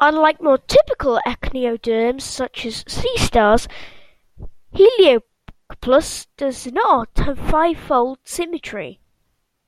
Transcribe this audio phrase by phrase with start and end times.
[0.00, 3.68] Unlike more typical echinoderms such as sea stars,
[4.74, 9.00] "Helicoplacus" does not have fivefold symmetry.